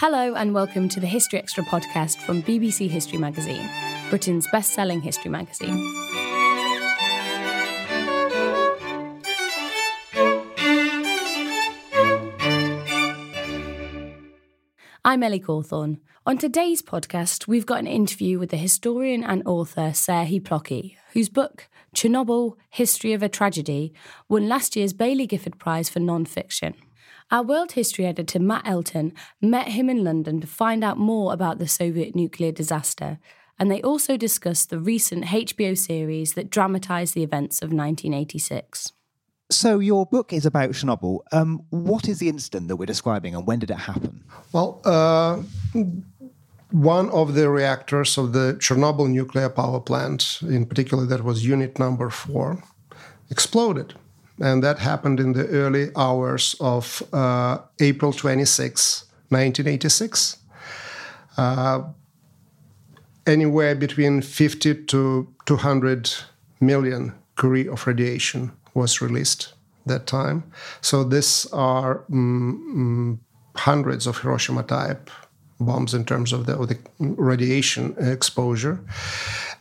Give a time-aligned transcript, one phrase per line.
[0.00, 3.68] Hello, and welcome to the History Extra podcast from BBC History Magazine,
[4.10, 5.76] Britain's best selling history magazine.
[15.04, 15.98] I'm Ellie Cawthorne.
[16.24, 21.28] On today's podcast, we've got an interview with the historian and author Serhii Plokhy, whose
[21.28, 23.92] book, Chernobyl History of a Tragedy,
[24.28, 26.74] won last year's Baillie Gifford Prize for Non-Fiction.
[27.30, 29.12] Our world history editor, Matt Elton,
[29.42, 33.18] met him in London to find out more about the Soviet nuclear disaster,
[33.58, 38.92] and they also discussed the recent HBO series that dramatised the events of 1986.
[39.50, 41.20] So, your book is about Chernobyl.
[41.30, 44.24] Um, what is the incident that we're describing and when did it happen?
[44.52, 45.42] Well, uh,
[46.70, 51.78] one of the reactors of the Chernobyl nuclear power plant, in particular, that was unit
[51.78, 52.62] number four,
[53.30, 53.94] exploded
[54.40, 60.36] and that happened in the early hours of uh, April 26, 1986.
[61.36, 61.82] Uh,
[63.26, 66.10] anywhere between 50 to 200
[66.60, 69.54] million curie of radiation was released
[69.86, 70.42] that time.
[70.80, 73.20] So these are um,
[73.56, 75.10] hundreds of Hiroshima type
[75.60, 78.80] bombs in terms of the, of the radiation exposure.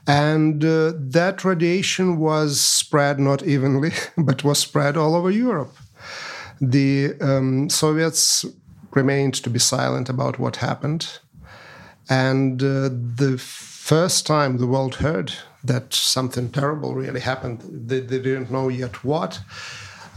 [0.07, 5.75] And uh, that radiation was spread not evenly, but was spread all over Europe.
[6.61, 8.45] The um, Soviets
[8.91, 11.19] remained to be silent about what happened.
[12.09, 18.19] And uh, the first time the world heard that something terrible really happened, they, they
[18.19, 19.41] didn't know yet what.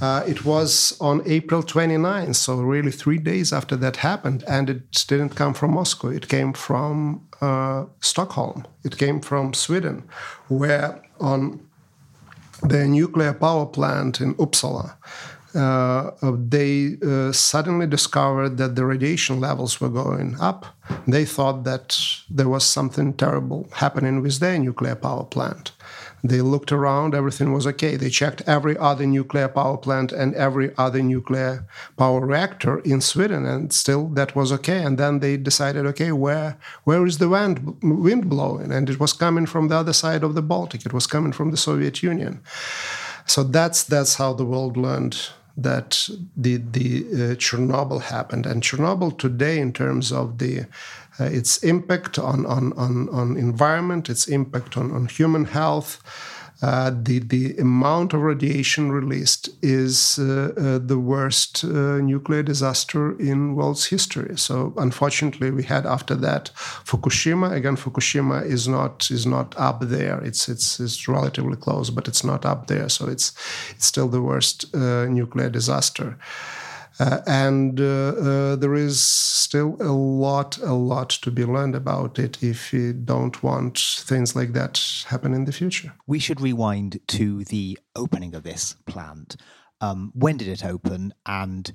[0.00, 5.04] Uh, it was on April 29, so really three days after that happened, and it
[5.08, 6.08] didn't come from Moscow.
[6.08, 8.66] It came from uh, Stockholm.
[8.84, 10.02] It came from Sweden,
[10.48, 11.60] where on
[12.62, 14.94] the nuclear power plant in Uppsala,
[15.54, 20.66] uh, they uh, suddenly discovered that the radiation levels were going up.
[21.08, 25.72] They thought that there was something terrible happening with their nuclear power plant.
[26.22, 27.96] They looked around, everything was okay.
[27.96, 31.66] They checked every other nuclear power plant and every other nuclear
[31.96, 34.82] power reactor in Sweden, and still that was okay.
[34.84, 38.72] And then they decided, okay, where where is the wind wind blowing?
[38.72, 40.84] And it was coming from the other side of the Baltic.
[40.84, 42.40] It was coming from the Soviet Union.
[43.26, 48.46] So that's that's how the world learned that the the uh, Chernobyl happened.
[48.46, 50.66] And Chernobyl today, in terms of the
[51.18, 56.02] uh, its impact on, on, on, on environment, its impact on, on human health.
[56.62, 63.18] Uh, the the amount of radiation released is uh, uh, the worst uh, nuclear disaster
[63.18, 64.36] in world's history.
[64.36, 66.50] So unfortunately, we had after that
[66.84, 67.52] Fukushima.
[67.52, 70.20] Again, Fukushima is not is not up there.
[70.22, 72.90] It's it's, it's relatively close, but it's not up there.
[72.90, 73.32] So it's
[73.70, 76.18] it's still the worst uh, nuclear disaster.
[77.00, 82.18] Uh, and uh, uh, there is still a lot, a lot to be learned about
[82.18, 85.94] it if you don't want things like that happen in the future.
[86.06, 89.36] We should rewind to the opening of this plant.
[89.80, 91.72] Um, when did it open, and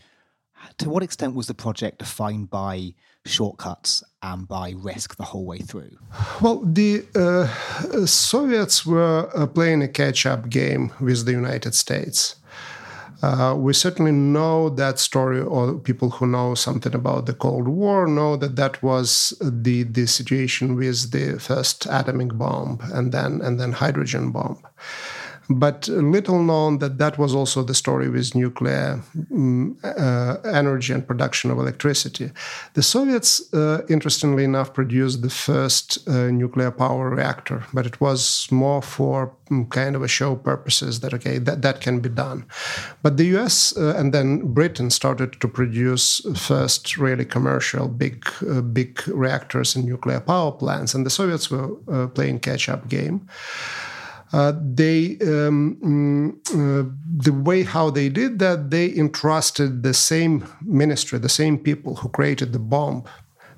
[0.77, 2.93] to what extent was the project defined by
[3.25, 5.97] shortcuts and by risk the whole way through?
[6.39, 12.35] Well, the uh, Soviets were uh, playing a catch up game with the United States.
[13.21, 18.07] Uh, we certainly know that story, or people who know something about the Cold War
[18.07, 23.59] know that that was the the situation with the first atomic bomb and then and
[23.59, 24.61] then hydrogen bomb.
[25.49, 29.01] But little known that that was also the story with nuclear
[29.31, 32.31] um, uh, energy and production of electricity.
[32.73, 38.47] The Soviets, uh, interestingly enough, produced the first uh, nuclear power reactor, but it was
[38.51, 42.45] more for um, kind of a show purposes that okay that, that can be done.
[43.03, 43.75] But the U.S.
[43.77, 49.85] Uh, and then Britain started to produce first really commercial big uh, big reactors and
[49.85, 53.27] nuclear power plants, and the Soviets were playing catch up game.
[54.35, 54.51] Uh,
[54.81, 56.83] they um, mm, uh,
[57.27, 62.09] the way how they did that they entrusted the same ministry the same people who
[62.09, 63.01] created the bomb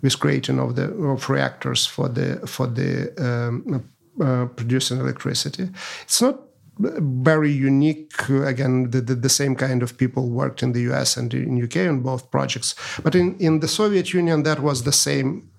[0.03, 2.91] with creating of the of reactors for the for the
[3.27, 3.83] um,
[4.21, 5.67] uh, producing electricity.
[6.03, 6.37] It's not
[6.79, 11.33] very unique again the, the, the, same kind of people worked in the us and
[11.33, 12.75] in uk on both projects.
[13.01, 15.49] But in, in the soviet union that was the same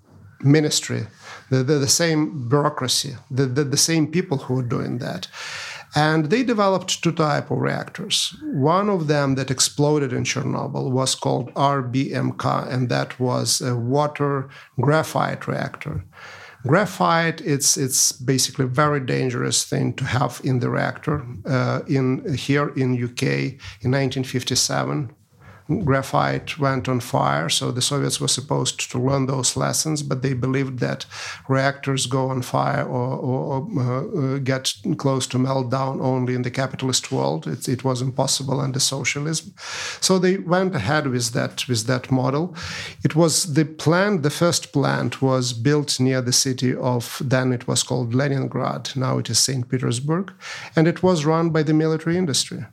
[0.42, 1.08] ministry
[1.50, 5.28] the, the, same bureaucracy, the, the, the same people who are doing that.
[5.94, 8.36] And they developed two type of reactors.
[8.42, 14.50] One of them that exploded in Chernobyl was called RBMK, and that was a water
[14.80, 16.04] graphite reactor.
[16.66, 21.24] Graphite, it's it's basically a very dangerous thing to have in the reactor.
[21.46, 23.22] Uh, in here in UK
[23.80, 25.10] in 1957,
[25.84, 27.48] graphite went on fire.
[27.48, 31.04] So the Soviets were supposed to learn those lessons, but they believed that
[31.48, 36.50] reactors go on fire or, or uh, uh, get close to meltdown only in the
[36.50, 37.46] capitalist world.
[37.46, 39.54] It, it, was impossible under socialism.
[40.00, 42.54] So they went ahead with that with that model.
[43.04, 44.22] It was the plant.
[44.22, 48.96] The first plant was built near the city of then it was called Leningrad.
[48.96, 50.32] Now it is Saint Petersburg,
[50.74, 52.66] and it was run by the military industry.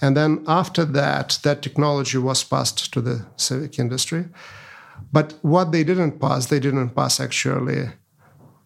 [0.00, 4.26] And then after that, that technology was passed to the civic industry.
[5.12, 7.90] But what they didn't pass, they didn't pass actually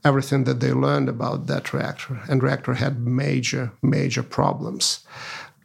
[0.04, 2.20] everything that they learned about that reactor.
[2.28, 5.04] And reactor had major, major problems.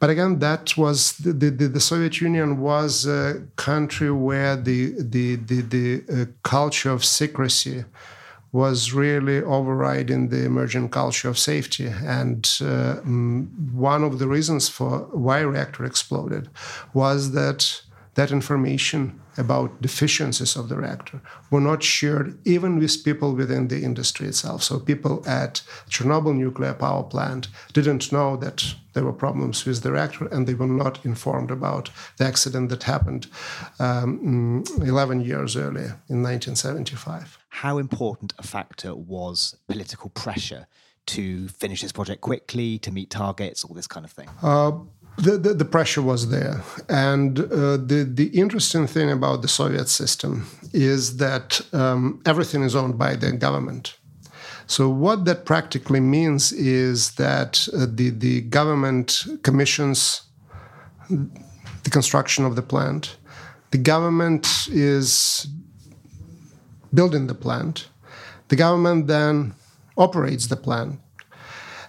[0.00, 5.36] But again, that was the, the, the Soviet Union was a country where the, the,
[5.36, 7.84] the, the uh, culture of secrecy
[8.52, 11.86] was really overriding the emerging culture of safety.
[11.86, 16.50] And uh, one of the reasons for why reactor exploded
[16.92, 17.82] was that
[18.14, 21.20] that information about deficiencies of the reactor
[21.50, 24.62] were not shared even with people within the industry itself.
[24.62, 29.92] So people at Chernobyl nuclear power plant didn't know that there were problems with the
[29.92, 33.26] reactor and they were not informed about the accident that happened
[33.78, 37.38] um, 11 years earlier in 1975.
[37.48, 40.66] How important a factor was political pressure
[41.06, 44.28] to finish this project quickly, to meet targets, all this kind of thing?
[44.42, 44.72] Uh,
[45.18, 46.62] the, the, the, pressure was there.
[46.88, 52.74] And uh, the, the interesting thing about the Soviet system is that um, everything is
[52.74, 53.96] owned by the government.
[54.66, 60.22] So, what that practically means is that uh, the, the government commissions
[61.08, 63.16] the construction of the plant,
[63.70, 65.46] the government is
[66.94, 67.88] building the plant,
[68.48, 69.54] the government then
[69.96, 71.00] operates the plant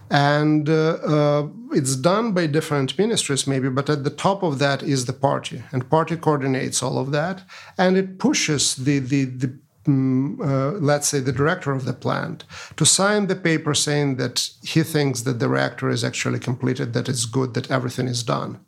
[0.10, 4.84] and uh, uh, it's done by different ministries maybe but at the top of that
[4.84, 7.44] is the party and party coordinates all of that
[7.78, 12.46] and it pushes the the, the um, uh, let's say the director of the plant
[12.78, 17.10] to sign the paper saying that he thinks that the reactor is actually completed that
[17.10, 18.60] it's good that everything is done.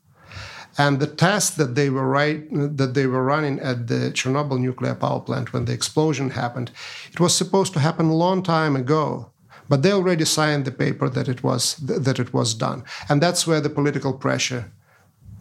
[0.77, 4.93] And the test that they were right, that they were running at the Chernobyl nuclear
[4.93, 6.71] power plant when the explosion happened,
[7.13, 9.31] it was supposed to happen a long time ago
[9.69, 12.83] but they already signed the paper that it was that it was done.
[13.09, 14.71] And that's where the political pressure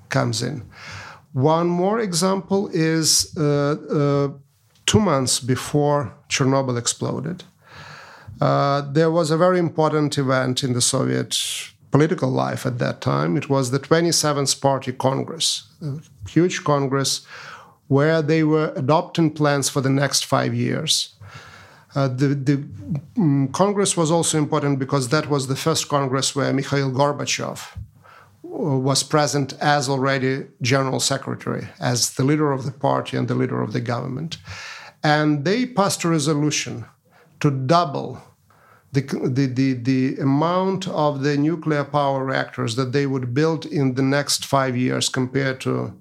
[0.08, 0.62] comes in.
[1.32, 4.28] One more example is uh, uh,
[4.86, 7.44] two months before chernobyl exploded.
[8.40, 11.36] Uh, there was a very important event in the soviet
[11.90, 13.36] political life at that time.
[13.36, 17.26] It was the 27th party congress a huge congress
[17.88, 21.13] where they were adopting plans for the next five years
[21.94, 22.64] uh, the, the
[23.16, 27.78] um, Congress was also important because that was the first Congress where Mikhail Gorbachev uh,
[28.44, 33.62] was present as already general secretary, as the leader of the party and the leader
[33.62, 34.38] of the government.
[35.02, 36.86] And they passed a resolution
[37.40, 38.22] to double
[38.92, 43.94] the, the, the, the amount of the nuclear power reactors that they would build in
[43.94, 45.92] the next five years compared to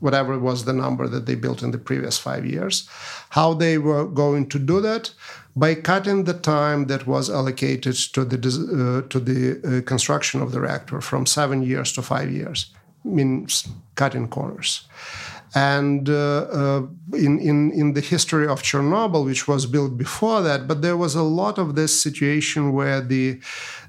[0.00, 2.88] whatever was the number that they built in the previous five years.
[3.30, 5.10] How they were going to do that?
[5.56, 10.52] By cutting the time that was allocated to the, uh, to the uh, construction of
[10.52, 12.74] the reactor from seven years to five years,
[13.04, 14.86] means cutting corners.
[15.54, 16.82] And uh, uh,
[17.12, 21.14] in, in, in the history of Chernobyl, which was built before that, but there was
[21.14, 23.40] a lot of this situation where the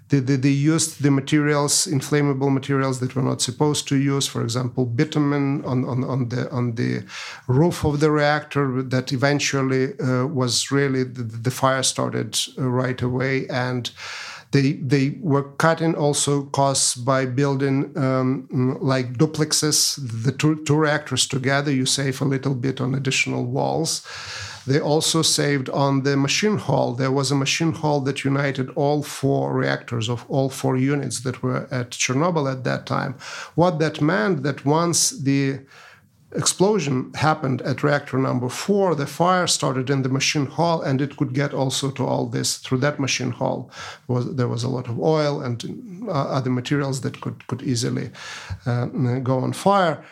[0.10, 4.28] they, they, they, used the materials, inflammable materials that were not supposed to use.
[4.28, 7.04] For example, bitumen on, on, on the on the
[7.48, 8.84] roof of the reactor.
[8.84, 13.90] That eventually uh, was really the, the, fire started uh, right away, and
[14.52, 21.28] they they were cutting also costs by building um, like duplexes, the two, two reactors
[21.28, 21.72] together.
[21.72, 24.06] You save a little bit on additional walls.
[24.68, 26.94] They also saved on the machine hall.
[26.94, 31.44] There was a machine hall that united all four reactors of all four units that
[31.44, 33.14] were at Chernobyl at that time.
[33.56, 35.60] What that meant that once the
[36.36, 41.16] explosion happened at reactor number four, the fire started in the machine hall, and it
[41.18, 43.70] could get also to all this through that machine hall.
[44.10, 48.10] There was a lot of oil and uh, other materials that could could easily
[48.66, 48.86] uh,
[49.24, 50.04] go on fire.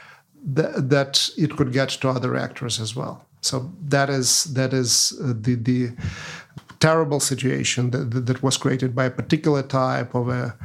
[0.56, 3.26] Th- that it could get to other reactors as well.
[3.44, 5.92] So that is that is uh, the the
[6.80, 10.58] terrible situation that, that was created by a particular type of a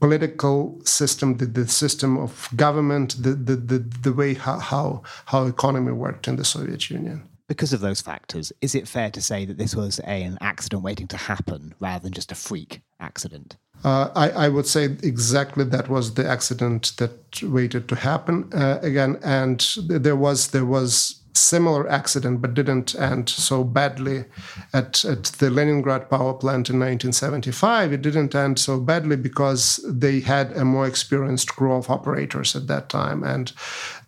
[0.00, 5.46] political system, the, the system of government, the, the, the, the way how, how, how
[5.46, 7.28] economy worked in the Soviet Union.
[7.48, 10.82] Because of those factors, is it fair to say that this was a, an accident
[10.82, 13.56] waiting to happen rather than just a freak accident?
[13.84, 18.78] Uh, I, I, would say exactly that was the accident that waited to happen uh,
[18.82, 24.24] again, and there was there was similar accident but didn't end so badly
[24.72, 27.92] at, at the Leningrad power plant in 1975.
[27.92, 32.66] It didn't end so badly because they had a more experienced crew of operators at
[32.66, 33.52] that time and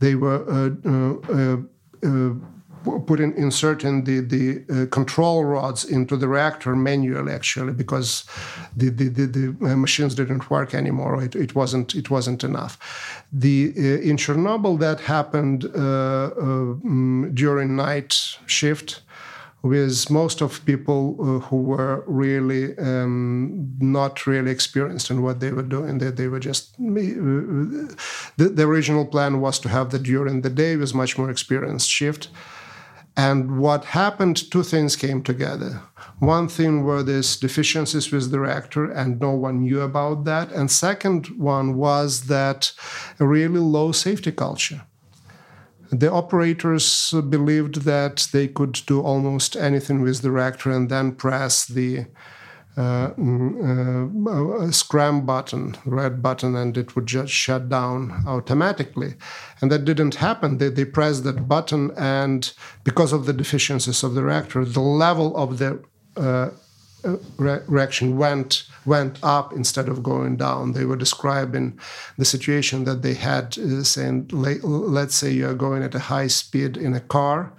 [0.00, 1.58] they were uh, uh,
[2.02, 2.34] uh,
[3.06, 8.24] putting inserting the the uh, control rods into the reactor manually actually because
[8.76, 12.74] the the, the, the machines didn't work anymore it, it wasn't it wasn't enough
[13.32, 18.12] the uh, in Chernobyl that happened uh, um, during night
[18.46, 19.02] shift
[19.62, 25.50] with most of people uh, who were really um, not really experienced in what they
[25.50, 25.98] were doing.
[25.98, 26.94] They, they were just uh,
[28.36, 31.90] the, the original plan was to have that during the day with much more experienced
[31.90, 32.28] shift.
[33.18, 35.82] And what happened, two things came together.
[36.20, 40.52] One thing were these deficiencies with the reactor, and no one knew about that.
[40.52, 42.72] And second one was that
[43.18, 44.82] really low safety culture.
[45.90, 51.66] The operators believed that they could do almost anything with the reactor and then press
[51.66, 52.06] the
[52.78, 59.14] uh, uh, scram button, red button, and it would just shut down automatically.
[59.60, 60.58] And that didn't happen.
[60.58, 62.52] They, they pressed that button, and
[62.84, 65.82] because of the deficiencies of the reactor, the level of the
[66.16, 66.50] uh,
[67.36, 70.72] re- reaction went went up instead of going down.
[70.72, 71.78] They were describing
[72.16, 76.76] the situation that they had, uh, saying, let's say you're going at a high speed
[76.76, 77.52] in a car,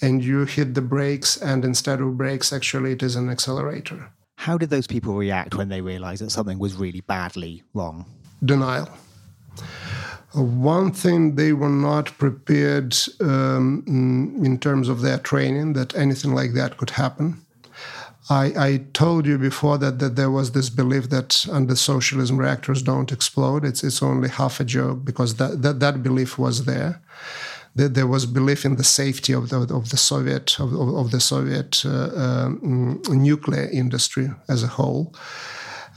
[0.00, 4.10] and you hit the brakes, and instead of brakes, actually it is an accelerator.
[4.42, 8.06] How did those people react when they realized that something was really badly wrong?
[8.44, 8.88] Denial.
[10.36, 16.34] Uh, one thing they were not prepared um, in terms of their training that anything
[16.34, 17.40] like that could happen.
[18.30, 22.82] I, I, told you before that, that there was this belief that under socialism reactors
[22.82, 23.64] don't explode.
[23.64, 27.00] It's, it's only half a joke because that, that, that belief was there
[27.74, 31.84] there was belief in the safety of the, of the Soviet of, of the Soviet
[31.84, 35.14] uh, um, nuclear industry as a whole.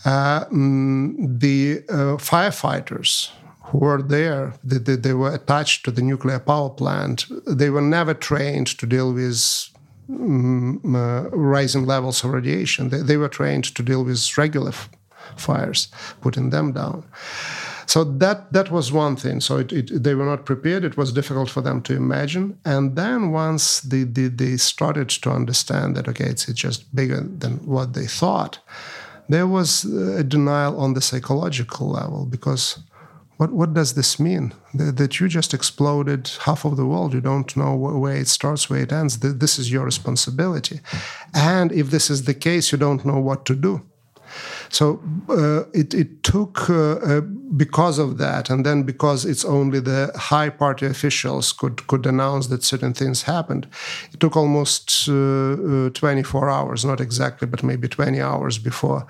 [0.05, 3.31] Uh, mm, the uh, firefighters
[3.63, 7.25] who were there, they, they, they, were attached to the nuclear power plant.
[7.47, 9.69] They were never trained to deal with
[10.09, 10.79] um,
[11.33, 12.89] rising levels of radiation.
[12.89, 14.73] They, they, were trained to deal with regular
[15.35, 15.87] fires,
[16.21, 17.03] putting them down.
[17.87, 19.41] So that that was one thing.
[19.41, 20.83] So it, it, they were not prepared.
[20.83, 22.57] It was difficult for them to imagine.
[22.65, 27.21] And then once they, they, they started to understand that okay, it's, it's just bigger
[27.21, 28.59] than what they thought,
[29.29, 32.79] there was a denial on the psychological level because
[33.37, 37.21] what what does this mean that, that, you just exploded half of the world you
[37.21, 40.79] don't know where it starts where it ends this is your responsibility
[41.33, 43.81] and if this is the case you don't know what to do
[44.75, 49.79] so uh, it, it took, uh, uh, because of that, and then because it's only
[49.79, 53.69] the high party officials could, could announce that certain things happened,
[54.11, 59.07] it took almost uh, uh, 24 hours, not exactly, but maybe 20 hours before.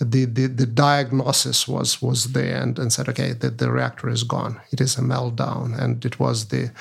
[0.00, 4.22] The, the, the diagnosis was was there and, and said, okay, the, the reactor is
[4.22, 4.60] gone.
[4.70, 5.78] It is a meltdown.
[5.78, 6.72] And it was the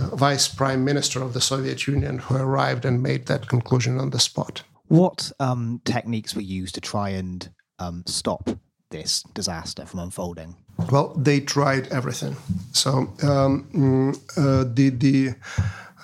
[0.00, 4.10] uh, vice prime minister of the Soviet Union who arrived and made that conclusion on
[4.10, 4.62] the spot.
[4.88, 8.50] What um, techniques were used to try and um, stop
[8.90, 10.56] this disaster from unfolding?
[10.90, 12.36] Well, they tried everything.
[12.72, 15.34] So um, mm, uh, the the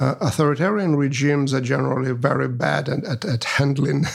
[0.01, 4.07] uh, authoritarian regimes are generally very bad at, at, at handling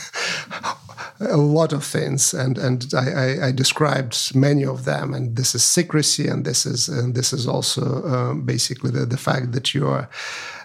[1.20, 5.14] a lot of things, and and I, I, described many of them.
[5.14, 9.18] And this is secrecy, and this is and this is also um, basically the, the
[9.18, 10.08] fact that you are.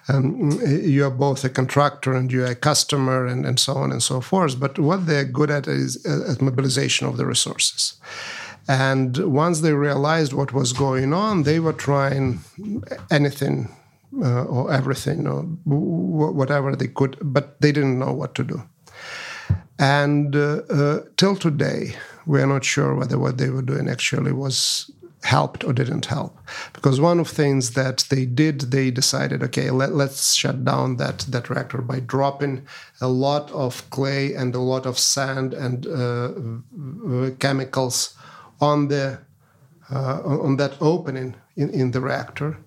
[0.07, 4.03] Um, you are both a contractor and you're a customer and, and so on and
[4.03, 4.59] so forth.
[4.59, 7.95] But what they're good at is uh, at mobilization of the resources.
[8.67, 12.39] And once they realized what was going on, they were trying
[13.11, 13.69] anything
[14.21, 18.63] uh, or everything or whatever they could, but they didn't know what to do.
[19.77, 21.95] And uh, uh, till today,
[22.25, 24.89] we are not sure whether what they were doing actually was
[25.25, 26.37] helped or didn't help.
[26.73, 31.19] Because one of things that they did, they decided, okay, let, us shut down that,
[31.29, 32.65] that reactor by dropping
[33.01, 38.15] a lot of clay and a lot of sand and uh, chemicals
[38.61, 39.19] on the
[39.91, 42.57] uh, on that opening in, in the reactor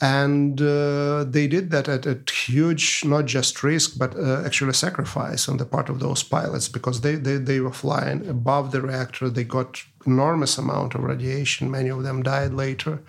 [0.00, 5.48] and uh, they did that at a huge not just risk but uh, actually sacrifice
[5.48, 9.30] on the part of those pilots because they, they, they were flying above the reactor
[9.30, 13.00] they got enormous amount of radiation many of them died later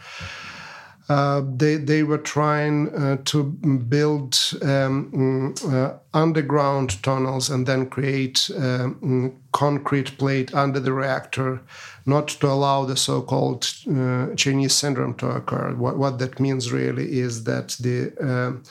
[1.09, 8.49] uh, they they were trying uh, to build um, uh, underground tunnels and then create
[8.57, 11.59] um, concrete plate under the reactor,
[12.05, 15.73] not to allow the so-called uh, Chinese syndrome to occur.
[15.75, 18.63] What, what that means really is that the um,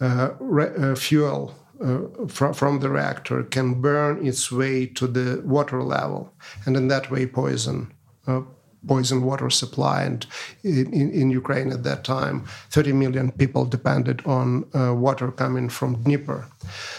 [0.00, 5.82] uh, re- fuel uh, fr- from the reactor can burn its way to the water
[5.82, 6.32] level,
[6.66, 7.92] and in that way poison
[8.26, 8.42] uh,
[8.86, 10.02] poison water supply.
[10.02, 10.26] And
[10.62, 16.02] in, in, Ukraine at that time, 30 million people depended on uh, water coming from
[16.02, 16.48] Dnieper.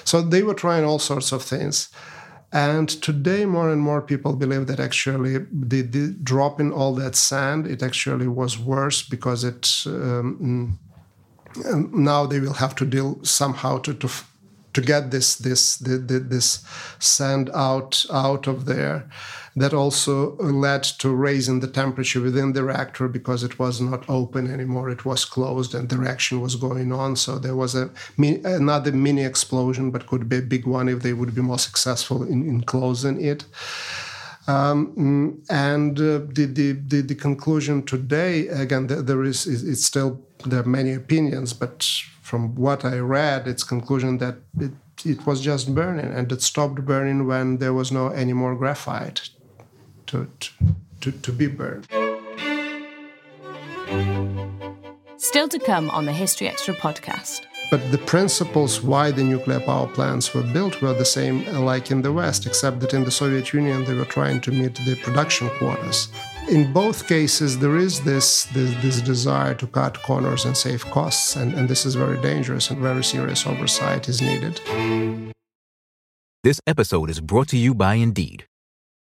[0.04, 1.90] So they were trying all sorts of things.
[2.52, 7.66] And today, more and more people believe that actually the, the dropping all that sand,
[7.66, 10.78] it actually was worse because it um,
[11.60, 14.10] mm, now they will have to deal somehow to, to
[14.74, 16.63] to get this this this
[17.00, 19.10] sand out out of there.
[19.56, 24.50] That also led to raising the temperature within the reactor because it was not open
[24.50, 24.89] anymore.
[24.89, 27.15] It was closed and the reaction was going on.
[27.18, 31.13] So there was a another mini explosion but could be a big one if they
[31.13, 33.46] would be more successful in, in closing it.
[34.48, 40.60] Um, and uh, the, the, the, the, conclusion today again there is it's still there
[40.60, 41.89] are many opinions but
[42.34, 44.72] from what I read, its conclusion that it,
[45.06, 49.30] it was just burning and it stopped burning when there was no any more graphite
[50.08, 50.28] to,
[51.02, 51.86] to, to be burned.
[55.17, 57.41] Still to come on the History Extra podcast.
[57.69, 61.91] But the principles why the nuclear power plants were built were the same uh, like
[61.91, 64.96] in the West, except that in the Soviet Union they were trying to meet the
[65.04, 66.08] production quotas
[66.49, 71.36] in both cases, there is this, this, this, desire to cut corners and save costs,
[71.36, 74.60] and, and this is very dangerous and very serious oversight is needed.
[76.43, 78.45] This episode is brought to you by Indeed.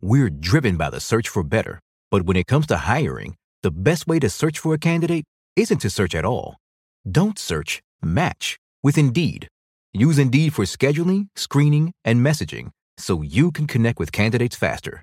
[0.01, 4.07] We're driven by the search for better, but when it comes to hiring, the best
[4.07, 5.25] way to search for a candidate
[5.57, 6.57] isn't to search at all.
[7.11, 9.49] Don't search, match with Indeed.
[9.93, 15.03] Use Indeed for scheduling, screening, and messaging so you can connect with candidates faster.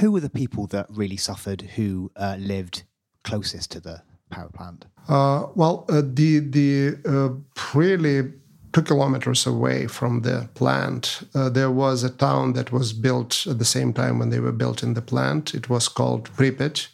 [0.00, 2.84] who were the people that really suffered who uh, lived
[3.22, 4.86] closest to the power plant?
[5.08, 7.30] Uh, well, uh, the the uh,
[7.78, 8.32] really
[8.74, 13.60] two kilometers away from the plant, uh, there was a town that was built at
[13.60, 15.54] the same time when they were built in the plant.
[15.54, 16.88] It was called Pripyat.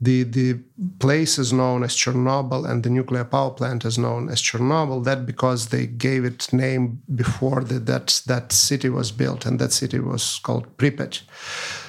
[0.00, 0.60] The, the
[1.00, 5.02] place is known as Chernobyl, and the nuclear power plant is known as Chernobyl.
[5.04, 9.72] That because they gave it name before the, that that city was built, and that
[9.72, 11.22] city was called Pripyat.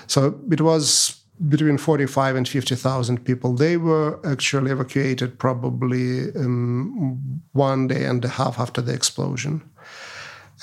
[0.08, 3.54] So it was between 45 and 50,000 people.
[3.54, 9.62] They were actually evacuated probably um, one day and a half after the explosion.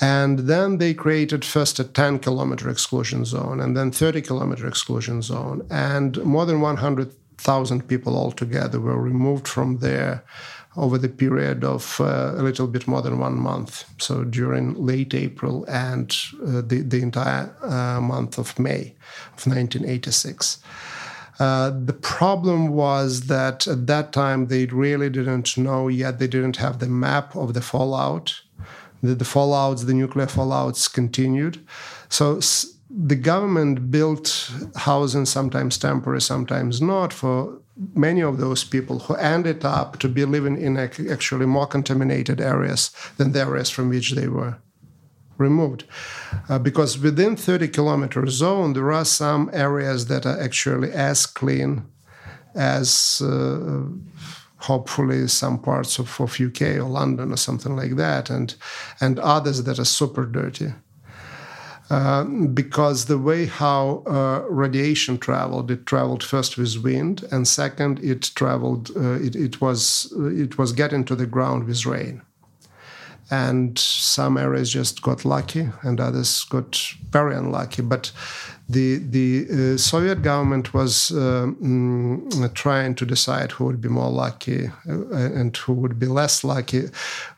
[0.01, 5.21] And then they created first a 10 kilometer exclusion zone and then 30 kilometer exclusion
[5.21, 5.65] zone.
[5.69, 10.23] And more than 100,000 people altogether were removed from there
[10.75, 13.85] over the period of uh, a little bit more than one month.
[13.99, 18.95] So during late April and uh, the, the entire uh, month of May
[19.37, 20.59] of 1986.
[21.39, 26.57] Uh, the problem was that at that time they really didn't know yet, they didn't
[26.57, 28.41] have the map of the fallout.
[29.01, 31.65] The, the fallouts, the nuclear fallouts continued.
[32.09, 37.59] So s- the government built housing, sometimes temporary, sometimes not, for
[37.95, 42.91] many of those people who ended up to be living in actually more contaminated areas
[43.17, 44.57] than the areas from which they were
[45.37, 45.83] removed.
[46.49, 51.85] Uh, because within 30 kilometer zone, there are some areas that are actually as clean
[52.55, 53.83] as uh,
[54.57, 58.55] hopefully some parts of, of UK or London or something like that, and,
[59.01, 60.73] and others that are super dirty.
[61.89, 67.99] Uh, because the way how uh, radiation traveled, it traveled first with wind, and second,
[68.03, 68.89] it traveled.
[68.95, 72.21] Uh, it, it, was it was getting to the ground with rain,
[73.31, 76.75] and some areas just got lucky, and others got
[77.09, 77.81] very unlucky.
[77.81, 78.11] But
[78.69, 84.11] the the uh, Soviet government was uh, mm, trying to decide who would be more
[84.11, 86.89] lucky uh, and who would be less lucky.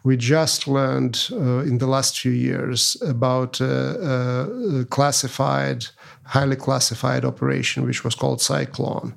[0.03, 5.85] We just learned uh, in the last few years about a classified,
[6.23, 9.15] highly classified operation which was called Cyclone,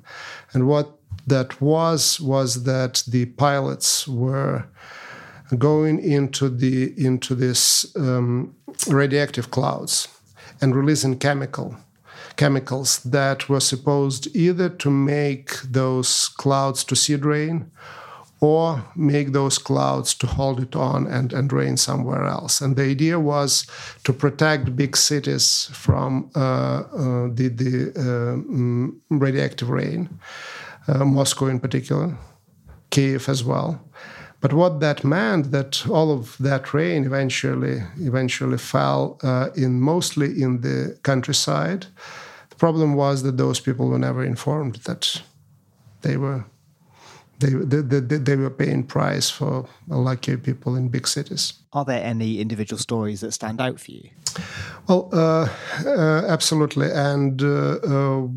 [0.53, 4.65] and what that was was that the pilots were
[5.57, 8.55] going into the into this um,
[8.87, 10.07] radioactive clouds
[10.61, 11.75] and releasing chemical
[12.35, 17.69] chemicals that were supposed either to make those clouds to seed rain
[18.41, 22.61] or make those clouds to hold it on and, and rain somewhere else.
[22.61, 23.67] And the idea was
[24.05, 30.09] to protect big cities from uh, uh, the, the uh, radioactive rain,
[30.87, 32.17] uh, Moscow in particular,
[32.89, 33.81] Kiev as well.
[34.41, 40.41] But what that meant that all of that rain eventually eventually fell uh, in mostly
[40.41, 41.87] in the countryside
[42.49, 45.21] The problem was that those people were never informed that
[46.01, 46.45] they were
[47.39, 51.53] they, they, they, they were paying price for lucky people in big cities.
[51.71, 54.09] Are there any individual stories that stand out for you?
[54.87, 55.47] Well, uh,
[55.85, 56.91] uh, absolutely.
[56.91, 58.27] And uh, uh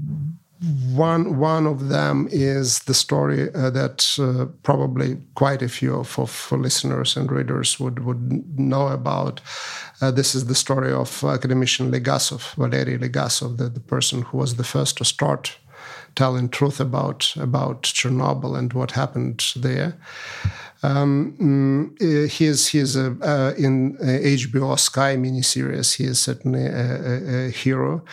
[0.95, 6.17] one one of them is the story uh, that uh, probably quite a few of,
[6.19, 9.41] of, listeners and readers would would know about.
[10.01, 14.55] Uh, this is the story of academician Legasov, Valery Legasov, the, the person who was
[14.55, 15.57] the first to start
[16.15, 19.97] telling truth about about Chernobyl and what happened there.
[20.85, 25.95] Um, mm, he is he is a, uh, in HBO Sky miniseries.
[25.95, 28.05] He is certainly a, a, a hero.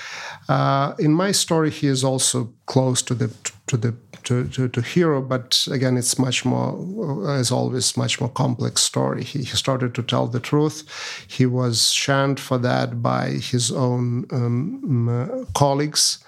[0.48, 3.34] Uh, in my story, he is also close to the
[3.68, 8.30] to the to, to, to, hero, but again, it's much more, as always, much more
[8.30, 9.24] complex story.
[9.24, 10.84] He, he started to tell the truth.
[11.28, 16.20] He was shunned for that by his own um, colleagues.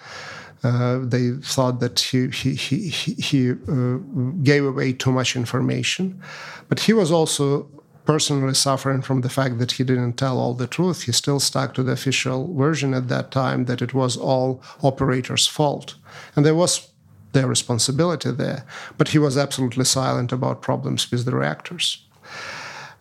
[0.64, 3.98] Uh, they thought that he, he, he, he uh,
[4.44, 6.22] gave away too much information.
[6.70, 7.68] But he was also
[8.06, 11.04] personally suffering from the fact that he didn't tell all the truth.
[11.04, 15.48] He still stuck to the official version at that time that it was all operators'
[15.48, 15.96] fault.
[16.36, 16.92] And there was
[17.32, 18.66] their responsibility there.
[18.98, 22.06] But he was absolutely silent about problems with the reactors.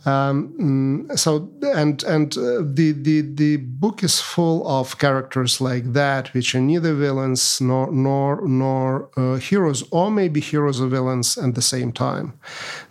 [0.07, 5.93] Um, mm, so and and uh, the the the book is full of characters like
[5.93, 11.37] that, which are neither villains nor nor nor uh, heroes, or maybe heroes or villains
[11.37, 12.33] at the same time,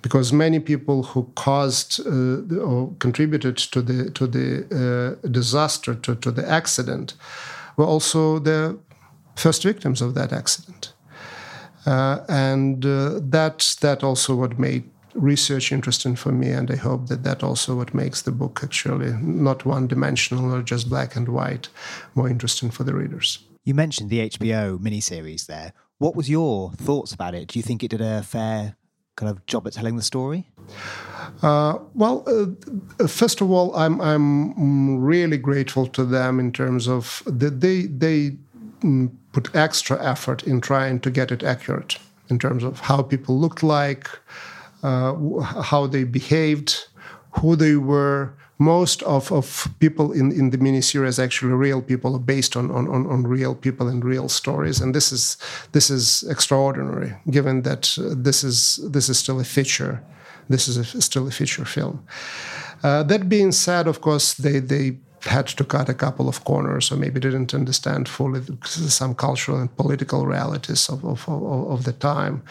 [0.04, 6.14] because many people who caused uh, or contributed to the to the uh, disaster to
[6.16, 7.16] to the accident
[7.76, 8.78] were also the
[9.36, 10.94] first victims of that accident.
[11.88, 17.08] Uh, and uh, that's that also what made research interesting for me, and I hope
[17.08, 21.30] that that also what makes the book actually not one dimensional or just black and
[21.30, 21.70] white,
[22.16, 23.40] more interesting for the readers.
[23.64, 25.74] You mentioned the HBO miniseries there.
[25.98, 27.50] What was your thoughts about it?
[27.50, 28.76] Do you think it did a fair
[29.16, 30.48] kind of job at telling the story?
[31.42, 37.22] Uh, well, uh, first of all, I'm I'm really grateful to them in terms of
[37.26, 38.38] that they they
[38.82, 41.98] mm, put extra effort in trying to get it accurate
[42.30, 44.08] in terms of how people looked like,
[44.82, 46.88] how they behaved,
[47.42, 48.34] who they were.
[48.62, 53.24] Most of, of people in, in the miniseries actually real people based on, on, on
[53.24, 54.82] real people and real stories.
[54.82, 55.38] And this is
[55.72, 60.04] this is extraordinary, given that uh, this is this is still a feature
[60.50, 62.04] this is a, still a feature film.
[62.84, 66.92] Uh, that being said, of course, they they had to cut a couple of corners
[66.92, 71.92] or maybe didn't understand fully some cultural and political realities of, of, of, of the
[71.92, 72.42] time.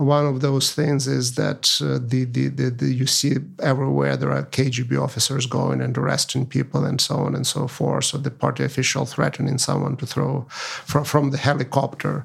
[0.00, 4.32] One of those things is that uh, the, the, the, the, you see everywhere there
[4.32, 8.06] are KGB officers going and arresting people and so on and so forth.
[8.06, 12.24] So the party official threatening someone to throw from, from the helicopter.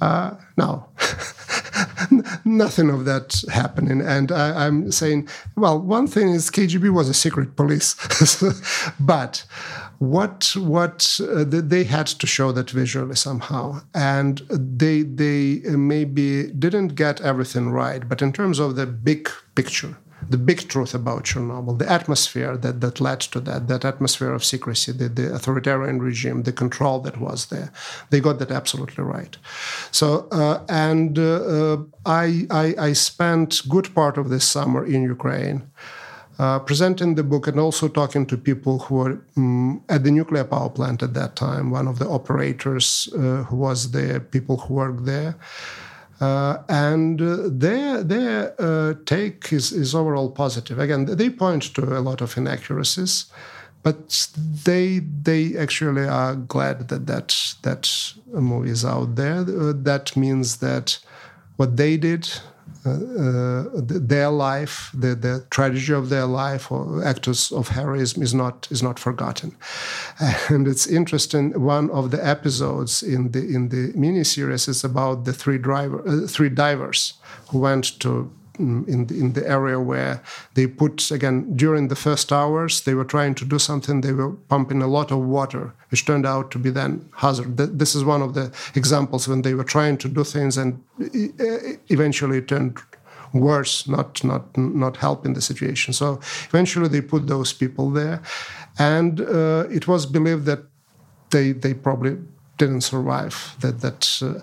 [0.00, 0.86] Uh, no,
[2.44, 4.00] nothing of that happening.
[4.00, 7.94] And I, am saying, well, one thing is KGB was a secret police,
[8.98, 9.44] but
[9.98, 16.94] what what uh, they had to show that visually somehow, and they they maybe didn't
[16.94, 19.96] get everything right, but in terms of the big picture
[20.30, 24.44] the big truth about Chernobyl, the atmosphere that, that led to that, that atmosphere of
[24.44, 27.72] secrecy, the, the authoritarian regime, the control that was there.
[28.10, 29.36] They got that absolutely right.
[29.90, 31.76] So, uh, and uh, uh,
[32.06, 35.70] I, I, I, spent good part of this summer in Ukraine.
[36.36, 40.42] Uh, presenting the book and also talking to people who were um, at the nuclear
[40.42, 44.74] power plant at that time, one of the operators uh, who was there, people who
[44.74, 45.36] worked there.
[46.20, 50.78] Uh, and uh, their their uh, take is, is overall positive.
[50.80, 53.26] Again, they point to a lot of inaccuracies,
[53.84, 54.26] but
[54.64, 59.44] they they actually are glad that that that movie is out there.
[59.44, 60.98] That means that
[61.56, 62.28] what they did
[62.84, 68.82] their life, the, the tragedy of their life, or acts of heroism is not is
[68.82, 69.56] not forgotten.
[70.48, 71.52] And it's interesting.
[71.60, 76.26] One of the episodes in the in the miniseries is about the three driver uh,
[76.26, 77.14] three divers
[77.50, 80.22] who went to in the, in the area where
[80.54, 84.30] they put again during the first hours they were trying to do something they were
[84.30, 87.56] pumping a lot of water which turned out to be then hazard.
[87.56, 90.82] This is one of the examples when they were trying to do things and
[91.88, 92.78] eventually it turned
[93.32, 95.92] worse not not not helping the situation.
[95.92, 98.22] So eventually they put those people there
[98.78, 100.60] and uh, it was believed that
[101.30, 102.16] they they probably
[102.58, 104.40] didn't survive that that uh,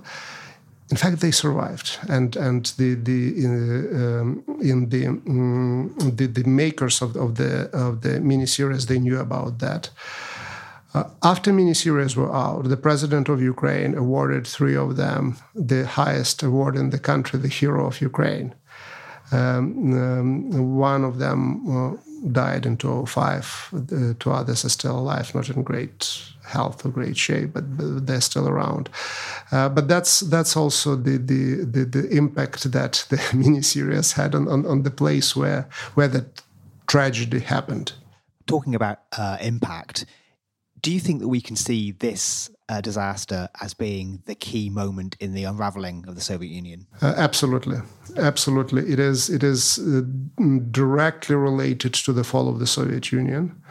[0.92, 6.44] in fact, they survived, and and the the uh, um, in the, um, the, the
[6.44, 9.90] makers of, of the of the miniseries they knew about that.
[10.94, 16.44] Uh, after miniseries were out, the president of Ukraine awarded three of them the highest
[16.44, 18.54] award in the country, the Hero of Ukraine.
[19.32, 21.98] Um, um, one of them uh,
[22.32, 23.70] died in 2005.
[23.74, 27.64] Uh, two others are still alive, not in great health or great shape, but
[28.06, 28.90] they're still around.
[29.52, 34.48] Uh, but that's that's also the, the, the the impact that the miniseries had on,
[34.48, 36.42] on, on the place where where that
[36.88, 37.94] tragedy happened.
[38.48, 40.06] Talking about uh, impact,
[40.82, 45.16] do you think that we can see this uh, disaster as being the key moment
[45.20, 46.88] in the unraveling of the Soviet Union?
[47.02, 47.78] Uh, absolutely,
[48.18, 48.92] absolutely.
[48.92, 49.30] It is.
[49.30, 50.02] It is uh,
[50.72, 53.62] directly related to the fall of the Soviet Union.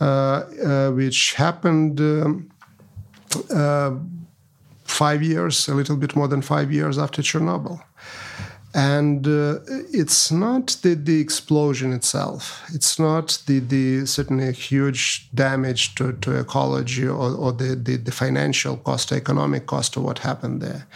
[0.00, 2.50] Uh, uh, which happened um,
[3.54, 3.94] uh,
[4.84, 7.82] five years, a little bit more than five years after Chernobyl.
[8.72, 9.58] And uh,
[9.92, 12.62] it's not the, the explosion itself.
[12.72, 18.12] It's not the, the certainly huge damage to, to ecology or, or the, the, the
[18.12, 20.86] financial cost, economic cost of what happened there.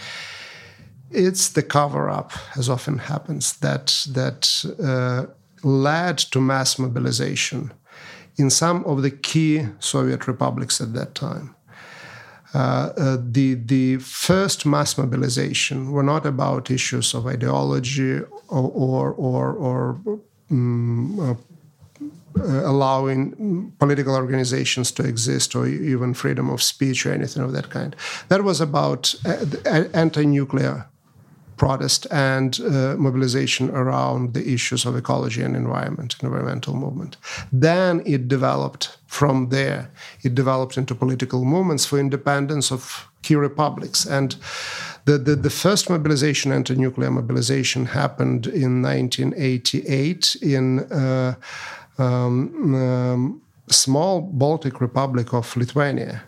[1.11, 5.27] It's the cover up, as often happens, that, that uh,
[5.65, 7.73] led to mass mobilization
[8.37, 11.54] in some of the key Soviet republics at that time.
[12.55, 19.13] Uh, uh, the the first mass mobilization were not about issues of ideology or or
[19.13, 19.99] or, or
[20.51, 21.35] um, uh,
[22.41, 27.97] allowing political organizations to exist or even freedom of speech or anything of that kind.
[28.29, 30.87] That was about uh, anti-nuclear
[31.57, 37.17] protest and uh, mobilization around the issues of ecology and environment, environmental movement.
[37.53, 39.91] Then it developed from there.
[40.23, 44.05] It developed into political movements for independence of key republics.
[44.07, 44.37] And
[45.05, 51.35] the, the, the first mobilization, anti-nuclear mobilization, happened in 1988 in uh,
[51.99, 56.23] um, um, small Baltic Republic of Lithuania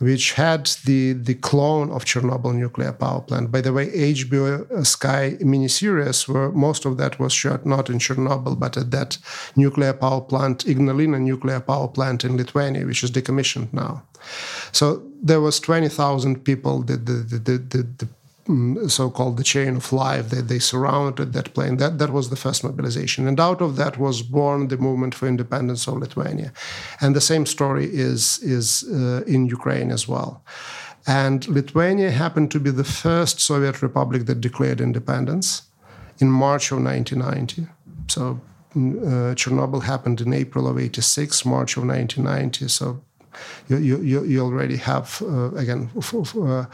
[0.00, 3.52] which had the, the clone of Chernobyl nuclear power plant.
[3.52, 7.98] By the way, HBO uh, Sky miniseries, where most of that was shot not in
[7.98, 9.18] Chernobyl, but at that
[9.56, 14.02] nuclear power plant, Ignalina nuclear power plant in Lithuania, which is decommissioned now.
[14.72, 18.08] So there was 20,000 people, the, the, the, the, the
[18.88, 21.76] so-called the chain of life that they surrounded that plane.
[21.76, 25.26] That that was the first mobilization, and out of that was born the movement for
[25.28, 26.52] independence of Lithuania,
[27.00, 30.42] and the same story is is uh, in Ukraine as well.
[31.06, 35.62] And Lithuania happened to be the first Soviet republic that declared independence
[36.18, 37.66] in March of 1990.
[38.08, 38.40] So
[38.74, 42.68] mm, uh, Chernobyl happened in April of 86, March of 1990.
[42.68, 43.02] So
[43.68, 46.64] you, you, you already have, uh, again, uh,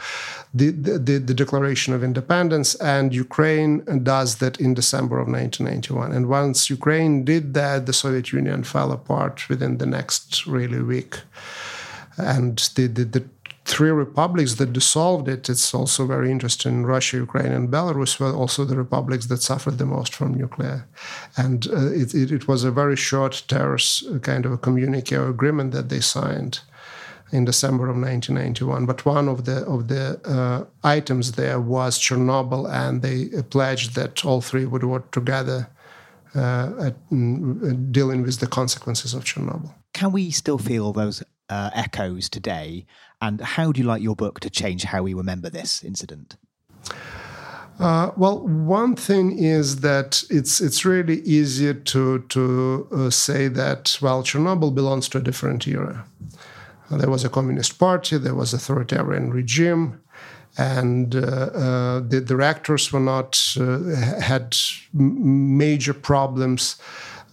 [0.53, 6.11] the, the, the Declaration of Independence, and Ukraine does that in December of 1991.
[6.11, 11.19] And once Ukraine did that, the Soviet Union fell apart within the next really week.
[12.17, 13.19] And the, the, the
[13.67, 16.85] three republics that dissolved it, it's also very interesting.
[16.85, 20.87] Russia, Ukraine, and Belarus were also the republics that suffered the most from nuclear.
[21.35, 25.27] And uh, it, it, it, was a very short terrorist kind of a communique or
[25.27, 26.61] agreement that they signed
[27.33, 28.85] in December of 1991.
[28.85, 34.23] But one of the of the uh, items there was Chernobyl, and they pledged that
[34.23, 35.67] all three would work together
[36.35, 39.73] uh, at, mm, dealing with the consequences of Chernobyl.
[39.93, 42.85] Can we still feel those uh, echoes today?
[43.21, 46.37] And how do you like your book to change how we remember this incident?
[47.79, 53.97] Uh, well, one thing is that it's it's really easier to to uh, say that
[54.01, 56.05] well Chernobyl belongs to a different era.
[56.89, 60.01] Uh, there was a communist party, there was authoritarian regime,
[60.57, 63.79] and uh, uh, the, the reactors were not uh,
[64.21, 64.55] had
[64.93, 66.77] major problems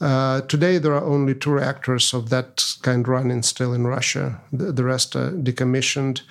[0.00, 4.40] uh, today, there are only two reactors of that kind running still in Russia.
[4.52, 6.22] The, the rest are decommissioned.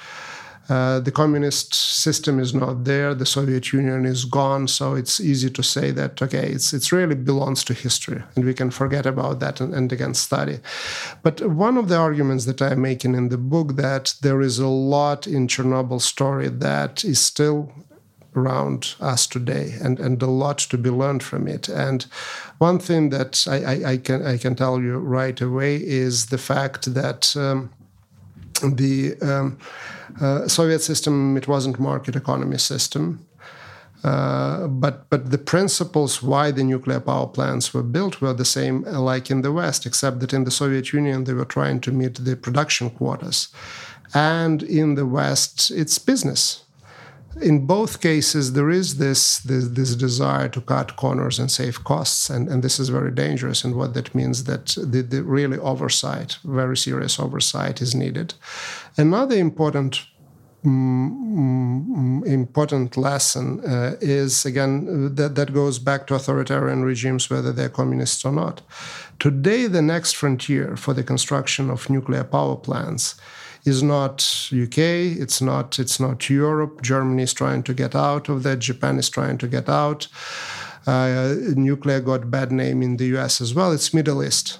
[0.70, 3.14] Uh, the communist system is not there.
[3.14, 4.68] The Soviet Union is gone.
[4.70, 8.54] So it's easy to say that okay, it's it's really belongs to history, and we
[8.54, 10.60] can forget about that and, and again study.
[11.22, 14.68] But one of the arguments that I'm making in the book that there is a
[14.68, 17.74] lot in Chernobyl story that is still
[18.36, 21.70] around us today and, and a lot to be learned from it.
[21.70, 22.04] And
[22.58, 26.38] one thing that I, I, I can I can tell you right away is the
[26.38, 27.70] fact that um,
[28.62, 29.58] the um,
[30.22, 33.26] uh, Soviet system it wasn't market economy system.
[34.04, 38.84] Uh, but but the principles why the nuclear power plants were built were the same
[38.86, 41.92] uh, like in the West, except that in the Soviet Union they were trying to
[41.92, 43.48] meet the production quotas,
[44.14, 46.64] and in the West it's business
[47.42, 52.30] in both cases, there is this, this, this desire to cut corners and save costs,
[52.30, 53.64] and, and this is very dangerous.
[53.64, 58.34] And what that means that the, the really oversight, very serious oversight, is needed.
[58.98, 60.06] Another important
[60.66, 67.68] Mm, important lesson uh, is again that that goes back to authoritarian regimes whether they're
[67.68, 68.62] communists or not
[69.20, 73.16] today the next frontier for the construction of nuclear power plants
[73.66, 76.82] is not UK, it's not it's not Europe.
[76.82, 78.60] Germany is trying to get out of that.
[78.60, 80.08] Japan is trying to get out.
[80.86, 83.72] Uh, nuclear got bad name in the US as well.
[83.72, 84.60] It's Middle East.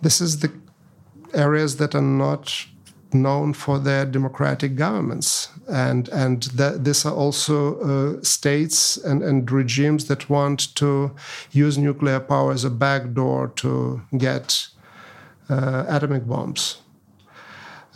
[0.00, 0.50] This is the
[1.34, 2.66] areas that are not
[3.12, 9.50] known for their democratic governments, and and that these are also uh, states and, and
[9.50, 11.14] regimes that want to
[11.52, 14.68] use nuclear power as a backdoor to get
[15.50, 16.78] uh, atomic bombs.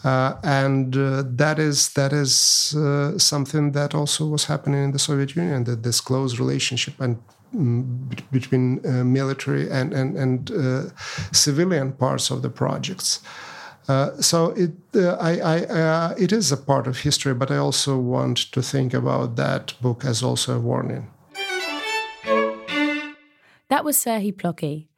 [0.05, 4.99] Uh, and uh, that is that is uh, something that also was happening in the
[4.99, 5.65] Soviet Union.
[5.65, 7.23] That this close relationship and
[7.55, 10.83] um, between uh, military and and, and uh,
[11.33, 13.21] civilian parts of the projects.
[13.89, 18.53] Uh, so it I, I it is a part of history, but I also want
[18.53, 21.07] to think about that book as also a warning.
[23.69, 24.89] That was Serhiy Plokhy,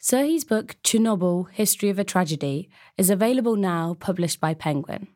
[0.00, 5.08] Serhiy's book, Chernobyl History of a Tragedy, is available now, published by Penguin.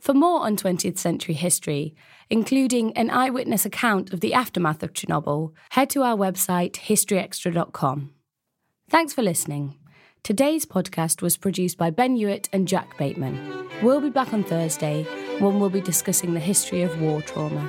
[0.00, 1.94] For more on 20th century history,
[2.30, 8.14] including an eyewitness account of the aftermath of Chernobyl, head to our website, historyextra.com.
[8.88, 9.76] Thanks for listening.
[10.22, 13.68] Today's podcast was produced by Ben Hewitt and Jack Bateman.
[13.82, 15.02] We'll be back on Thursday
[15.40, 17.68] when we'll be discussing the history of war trauma.